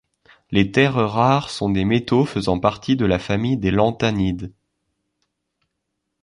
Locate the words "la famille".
3.05-3.57